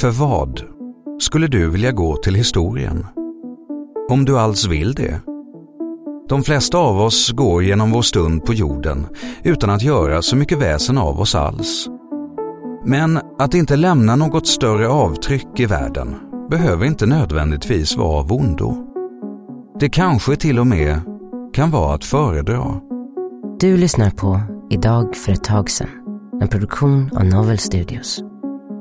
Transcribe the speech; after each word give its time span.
För 0.00 0.10
vad 0.10 0.62
skulle 1.20 1.46
du 1.46 1.70
vilja 1.70 1.92
gå 1.92 2.16
till 2.16 2.34
historien? 2.34 3.06
Om 4.10 4.24
du 4.24 4.38
alls 4.38 4.66
vill 4.66 4.94
det? 4.94 5.20
De 6.28 6.42
flesta 6.42 6.78
av 6.78 7.00
oss 7.00 7.30
går 7.30 7.62
genom 7.62 7.90
vår 7.90 8.02
stund 8.02 8.44
på 8.44 8.54
jorden 8.54 9.06
utan 9.42 9.70
att 9.70 9.82
göra 9.82 10.22
så 10.22 10.36
mycket 10.36 10.58
väsen 10.58 10.98
av 10.98 11.20
oss 11.20 11.34
alls. 11.34 11.88
Men 12.84 13.20
att 13.38 13.54
inte 13.54 13.76
lämna 13.76 14.16
något 14.16 14.46
större 14.46 14.88
avtryck 14.88 15.60
i 15.60 15.66
världen 15.66 16.16
behöver 16.50 16.86
inte 16.86 17.06
nödvändigtvis 17.06 17.96
vara 17.96 18.18
av 18.18 18.32
ondo. 18.32 18.74
Det 19.80 19.88
kanske 19.88 20.36
till 20.36 20.58
och 20.58 20.66
med 20.66 21.00
kan 21.52 21.70
vara 21.70 21.94
att 21.94 22.04
föredra. 22.04 22.80
Du 23.60 23.76
lyssnar 23.76 24.10
på 24.10 24.40
Idag 24.70 25.16
för 25.16 25.32
ett 25.32 25.44
tag 25.44 25.70
sedan, 25.70 25.90
en 26.42 26.48
produktion 26.48 27.10
av 27.16 27.24
Novel 27.24 27.58
Studios. 27.58 28.24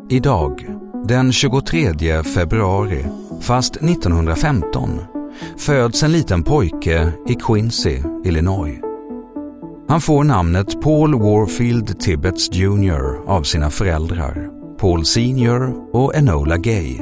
Idag, 0.09 0.78
den 1.07 1.31
23 1.31 2.23
februari, 2.23 3.05
fast 3.41 3.75
1915, 3.75 4.89
föds 5.57 6.03
en 6.03 6.11
liten 6.11 6.43
pojke 6.43 7.11
i 7.27 7.35
Quincy, 7.35 7.97
Illinois. 8.25 8.79
Han 9.87 10.01
får 10.01 10.23
namnet 10.23 10.81
Paul 10.81 11.19
Warfield 11.19 11.99
Tibbets 11.99 12.53
Jr 12.53 13.29
av 13.29 13.43
sina 13.43 13.69
föräldrar, 13.69 14.49
Paul 14.79 15.05
Senior 15.05 15.73
och 15.95 16.15
Enola 16.15 16.57
Gay. 16.57 16.97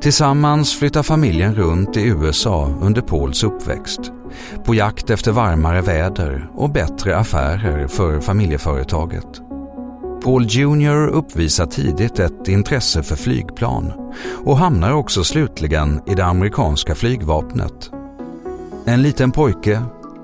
Tillsammans 0.00 0.78
flyttar 0.78 1.02
familjen 1.02 1.54
runt 1.54 1.96
i 1.96 2.02
USA 2.02 2.74
under 2.80 3.02
Pauls 3.02 3.44
uppväxt, 3.44 4.00
på 4.64 4.74
jakt 4.74 5.10
efter 5.10 5.32
varmare 5.32 5.80
väder 5.80 6.50
och 6.54 6.70
bättre 6.70 7.16
affärer 7.16 7.88
för 7.88 8.20
familjeföretaget. 8.20 9.47
Paul 10.24 10.46
Jr 10.46 11.08
uppvisar 11.08 11.66
tidigt 11.66 12.18
ett 12.18 12.48
intresse 12.48 13.02
för 13.02 13.16
flygplan 13.16 13.92
och 14.44 14.56
hamnar 14.56 14.92
också 14.92 15.24
slutligen 15.24 16.00
i 16.06 16.14
det 16.14 16.24
amerikanska 16.24 16.94
flygvapnet. 16.94 17.90
En 18.86 19.02
liten 19.02 19.32
pojke, 19.32 19.82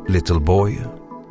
Little 0.08 0.40
Boy, 0.40 0.78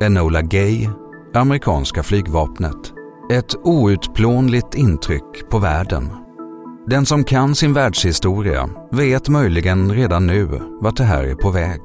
Enola 0.00 0.42
Gay, 0.42 0.88
amerikanska 1.34 2.02
flygvapnet. 2.02 2.92
Ett 3.32 3.54
outplånligt 3.64 4.74
intryck 4.74 5.50
på 5.50 5.58
världen. 5.58 6.08
Den 6.86 7.06
som 7.06 7.24
kan 7.24 7.54
sin 7.54 7.72
världshistoria 7.72 8.68
vet 8.90 9.28
möjligen 9.28 9.92
redan 9.92 10.26
nu 10.26 10.48
vart 10.80 10.96
det 10.96 11.04
här 11.04 11.24
är 11.24 11.34
på 11.34 11.50
väg. 11.50 11.80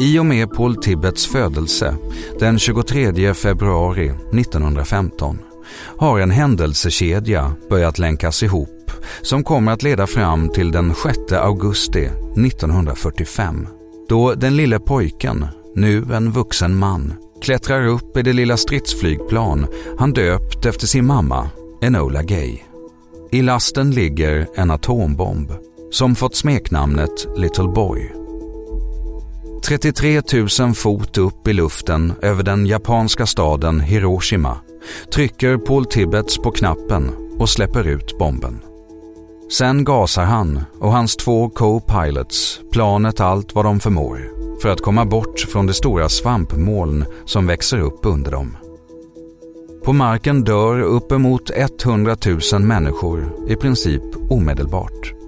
I 0.00 0.18
och 0.18 0.26
med 0.26 0.50
Paul 0.50 0.76
Tibbets 0.76 1.26
födelse 1.26 1.96
den 2.38 2.58
23 2.58 3.34
februari 3.34 4.08
1915 4.08 5.38
har 5.98 6.20
en 6.20 6.30
händelsekedja 6.30 7.52
börjat 7.70 7.98
länkas 7.98 8.42
ihop 8.42 8.90
som 9.22 9.44
kommer 9.44 9.72
att 9.72 9.82
leda 9.82 10.06
fram 10.06 10.48
till 10.48 10.70
den 10.70 10.94
6 10.94 11.32
augusti 11.32 12.10
1945 12.46 13.66
då 14.08 14.34
den 14.34 14.56
lille 14.56 14.78
pojken, 14.78 15.46
nu 15.74 16.04
en 16.12 16.30
vuxen 16.30 16.78
man, 16.78 17.14
klättrar 17.42 17.86
upp 17.86 18.16
i 18.16 18.22
det 18.22 18.32
lilla 18.32 18.56
stridsflygplan 18.56 19.66
han 19.98 20.12
döpt 20.12 20.66
efter 20.66 20.86
sin 20.86 21.06
mamma, 21.06 21.50
Enola 21.82 22.22
Gay. 22.22 22.58
I 23.30 23.42
lasten 23.42 23.90
ligger 23.90 24.46
en 24.54 24.70
atombomb 24.70 25.52
som 25.90 26.14
fått 26.14 26.36
smeknamnet 26.36 27.26
Little 27.36 27.68
Boy. 27.68 28.21
33 29.64 30.22
000 30.60 30.74
fot 30.74 31.18
upp 31.18 31.48
i 31.48 31.52
luften 31.52 32.12
över 32.22 32.42
den 32.42 32.66
japanska 32.66 33.26
staden 33.26 33.80
Hiroshima 33.80 34.56
trycker 35.14 35.56
Paul 35.56 35.84
Tibbets 35.84 36.38
på 36.38 36.50
knappen 36.50 37.10
och 37.38 37.48
släpper 37.48 37.86
ut 37.86 38.18
bomben. 38.18 38.60
Sen 39.52 39.84
gasar 39.84 40.24
han 40.24 40.60
och 40.80 40.92
hans 40.92 41.16
två 41.16 41.48
co-pilots 41.48 42.60
planet 42.72 43.20
allt 43.20 43.54
vad 43.54 43.64
de 43.64 43.80
förmår 43.80 44.30
för 44.62 44.68
att 44.68 44.80
komma 44.80 45.04
bort 45.04 45.40
från 45.40 45.66
det 45.66 45.74
stora 45.74 46.08
svampmoln 46.08 47.04
som 47.24 47.46
växer 47.46 47.78
upp 47.78 48.00
under 48.02 48.30
dem. 48.30 48.56
På 49.84 49.92
marken 49.92 50.44
dör 50.44 50.80
uppemot 50.80 51.50
100 51.84 52.16
000 52.52 52.62
människor 52.62 53.34
i 53.48 53.56
princip 53.56 54.02
omedelbart. 54.30 55.21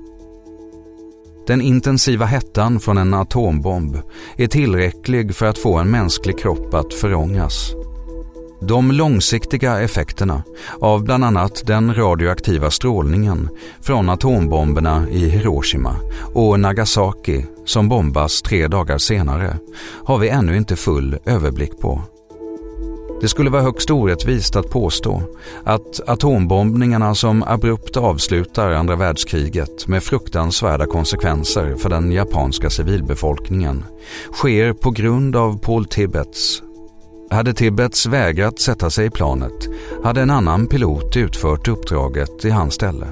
Den 1.47 1.60
intensiva 1.60 2.27
hettan 2.27 2.81
från 2.81 2.99
en 2.99 3.15
atombomb 3.15 3.99
är 4.37 4.47
tillräcklig 4.47 5.34
för 5.34 5.47
att 5.47 5.59
få 5.59 5.78
en 5.78 5.91
mänsklig 5.91 6.38
kropp 6.38 6.75
att 6.75 6.94
förångas. 6.94 7.72
De 8.60 8.93
långsiktiga 8.93 9.81
effekterna 9.81 10.43
av 10.81 11.05
bland 11.05 11.25
annat 11.25 11.62
den 11.66 11.94
radioaktiva 11.94 12.71
strålningen 12.71 13.49
från 13.81 14.09
atombomberna 14.09 15.09
i 15.10 15.28
Hiroshima 15.28 15.97
och 16.34 16.60
Nagasaki 16.60 17.47
som 17.65 17.88
bombas 17.88 18.43
tre 18.43 18.69
dagar 18.69 18.99
senare 18.99 19.59
har 20.05 20.19
vi 20.19 20.28
ännu 20.28 20.56
inte 20.56 20.76
full 20.76 21.19
överblick 21.25 21.81
på. 21.81 22.03
Det 23.25 23.29
skulle 23.29 23.51
vara 23.51 23.62
högst 23.62 23.91
orättvist 23.91 24.57
att 24.57 24.71
påstå 24.71 25.23
att 25.65 26.01
atombombningarna 26.07 27.15
som 27.15 27.43
abrupt 27.43 27.97
avslutar 27.97 28.71
andra 28.71 28.97
världskriget 28.97 29.89
med 29.89 30.03
fruktansvärda 30.03 30.87
konsekvenser 30.87 31.77
för 31.77 31.89
den 31.89 32.12
japanska 32.12 32.71
civilbefolkningen 32.71 33.85
sker 34.33 34.73
på 34.73 34.91
grund 34.91 35.37
av 35.37 35.59
Paul 35.59 35.85
Tibbets. 35.87 36.62
Hade 37.31 37.55
Tibbets 37.55 38.07
vägrat 38.07 38.61
sätta 38.61 38.91
sig 38.91 39.07
i 39.07 39.11
planet 39.11 39.69
hade 40.03 40.21
en 40.21 40.31
annan 40.31 40.67
pilot 40.67 41.17
utfört 41.17 41.69
uppdraget 41.69 42.45
i 42.45 42.51
hans 42.51 42.75
ställe. 42.75 43.06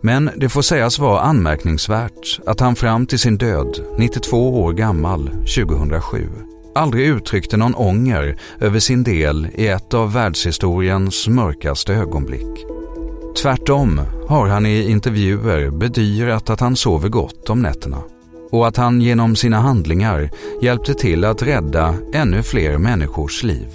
Men 0.00 0.30
det 0.36 0.48
får 0.48 0.62
sägas 0.62 0.98
vara 0.98 1.20
anmärkningsvärt 1.20 2.40
att 2.46 2.60
han 2.60 2.76
fram 2.76 3.06
till 3.06 3.18
sin 3.18 3.38
död, 3.38 3.80
92 3.98 4.62
år 4.62 4.72
gammal, 4.72 5.30
2007, 5.56 6.28
aldrig 6.78 7.06
uttryckte 7.06 7.56
någon 7.56 7.74
ånger 7.74 8.36
över 8.60 8.78
sin 8.78 9.02
del 9.02 9.48
i 9.54 9.66
ett 9.66 9.94
av 9.94 10.12
världshistoriens 10.12 11.28
mörkaste 11.28 11.94
ögonblick. 11.94 12.64
Tvärtom 13.42 14.00
har 14.28 14.48
han 14.48 14.66
i 14.66 14.90
intervjuer 14.90 15.70
bedyrat 15.70 16.50
att 16.50 16.60
han 16.60 16.76
sover 16.76 17.08
gott 17.08 17.50
om 17.50 17.62
nätterna 17.62 18.02
och 18.50 18.66
att 18.68 18.76
han 18.76 19.00
genom 19.00 19.36
sina 19.36 19.60
handlingar 19.60 20.30
hjälpte 20.62 20.94
till 20.94 21.24
att 21.24 21.42
rädda 21.42 21.94
ännu 22.12 22.42
fler 22.42 22.78
människors 22.78 23.42
liv 23.42 23.68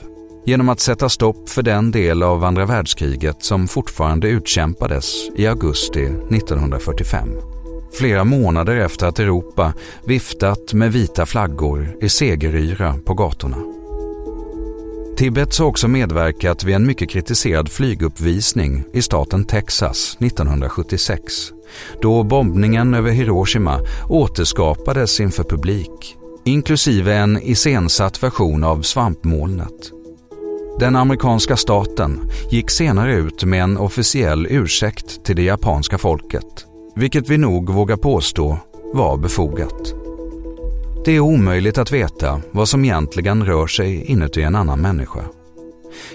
genom 0.46 0.70
att 0.70 0.80
sätta 0.80 1.10
stopp 1.10 1.50
för 1.50 1.64
den 1.64 1.92
del 1.92 2.24
av 2.24 2.44
andra 2.44 2.66
världskriget 2.66 3.44
som 3.44 3.68
fortfarande 3.68 4.28
utkämpades 4.28 5.30
i 5.36 5.48
augusti 5.48 6.04
1945 6.04 7.53
flera 7.94 8.24
månader 8.24 8.76
efter 8.76 9.08
att 9.08 9.20
Europa 9.20 9.74
viftat 10.06 10.74
med 10.74 10.92
vita 10.92 11.26
flaggor 11.26 11.98
i 12.02 12.10
segeryra 12.10 12.96
på 13.06 13.14
gatorna. 13.14 13.58
Tibbets 15.18 15.60
har 15.60 15.66
också 15.66 15.88
medverkat 15.88 16.64
vid 16.64 16.76
en 16.76 16.88
mycket 16.88 17.10
kritiserad 17.10 17.70
flyguppvisning 17.70 18.84
i 18.94 19.02
staten 19.02 19.46
Texas 19.46 20.18
1976 20.20 21.52
då 22.02 22.24
bombningen 22.24 22.94
över 22.94 23.12
Hiroshima 23.12 23.80
återskapades 24.10 25.20
inför 25.20 25.44
publik 25.44 26.18
inklusive 26.46 27.16
en 27.16 27.42
iscensatt 27.42 28.24
version 28.24 28.64
av 28.64 28.82
svampmolnet. 28.82 29.92
Den 30.80 30.96
amerikanska 30.96 31.58
staten 31.58 32.30
gick 32.52 32.70
senare 32.70 33.16
ut 33.16 33.44
med 33.44 33.64
en 33.64 33.78
officiell 33.78 34.48
ursäkt 34.50 35.26
till 35.26 35.36
det 35.36 35.44
japanska 35.44 35.98
folket 35.98 36.66
vilket 36.96 37.30
vi 37.30 37.38
nog 37.38 37.70
vågar 37.70 37.98
påstå 37.98 38.58
var 38.94 39.18
befogat. 39.18 39.94
Det 41.06 41.12
är 41.12 41.20
omöjligt 41.20 41.78
att 41.78 41.92
veta 41.92 42.42
vad 42.52 42.70
som 42.70 42.86
egentligen 42.86 43.46
rör 43.46 43.68
sig 43.68 44.04
inuti 44.06 44.42
en 44.42 44.56
annan 44.56 44.82
människa. 44.82 45.22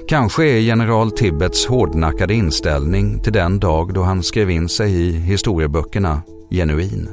Kanske 0.09 0.45
är 0.45 0.59
general 0.59 1.11
Tibbets 1.11 1.67
hårdnackade 1.67 2.35
inställning 2.35 3.21
till 3.23 3.33
den 3.33 3.61
dag 3.61 3.95
då 3.95 4.03
han 4.03 4.23
skrev 4.23 4.51
in 4.51 4.69
sig 4.69 4.93
i 4.93 5.11
historieböckerna 5.13 6.23
genuin. 6.51 7.09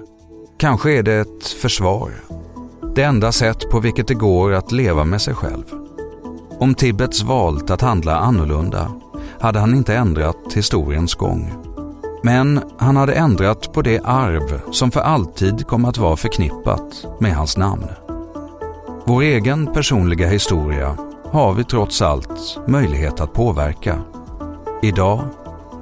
Kanske 0.58 0.92
är 0.92 1.04
det 1.04 1.14
ett 1.14 1.48
försvar. 1.48 2.12
Det 2.96 3.04
enda 3.04 3.32
sätt 3.32 3.70
på 3.72 3.80
vilket 3.80 4.08
det 4.08 4.14
går 4.14 4.52
att 4.52 4.72
leva 4.72 5.04
med 5.04 5.22
sig 5.22 5.34
själv. 5.34 5.64
Om 6.60 6.76
Tibbets 6.76 7.24
valt 7.24 7.70
att 7.70 7.82
handla 7.82 8.18
annorlunda 8.18 8.92
hade 9.40 9.60
han 9.60 9.76
inte 9.76 9.96
ändrat 9.96 10.54
historiens 10.54 11.16
gång. 11.16 11.65
Men 12.26 12.62
han 12.78 12.96
hade 12.96 13.14
ändrat 13.14 13.74
på 13.74 13.82
det 13.82 14.00
arv 14.04 14.72
som 14.72 14.92
för 14.92 15.00
alltid 15.00 15.68
kom 15.68 15.86
att 15.86 15.98
vara 15.98 16.16
förknippat 16.16 17.08
med 17.20 17.36
hans 17.36 17.58
namn. 17.58 17.88
Vår 19.06 19.22
egen 19.22 19.74
personliga 19.74 20.28
historia 20.28 20.98
har 21.32 21.54
vi 21.54 21.64
trots 21.64 22.02
allt 22.02 22.60
möjlighet 22.68 23.20
att 23.20 23.34
påverka. 23.34 24.02
Idag 24.82 25.22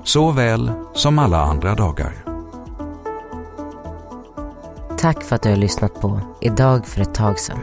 såväl 0.03 0.71
som 0.93 1.19
alla 1.19 1.41
andra 1.41 1.75
dagar. 1.75 2.13
Tack 4.97 5.23
för 5.23 5.35
att 5.35 5.41
du 5.43 5.49
har 5.49 5.57
lyssnat 5.57 6.01
på 6.01 6.19
Idag 6.41 6.85
för 6.85 7.01
ett 7.01 7.15
tag 7.15 7.39
sedan 7.39 7.59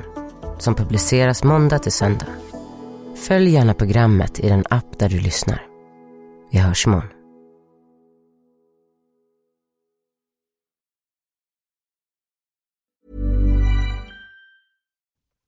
som 0.58 0.74
publiceras 0.74 1.44
måndag 1.44 1.78
till 1.78 1.92
söndag. 1.92 2.26
Följ 3.16 3.50
gärna 3.50 3.74
programmet 3.74 4.40
i 4.40 4.48
den 4.48 4.64
app 4.70 4.98
där 4.98 5.08
du 5.08 5.20
lyssnar. 5.20 5.62
Vi 6.50 6.58
hörs 6.58 6.86
imorgon. 6.86 7.19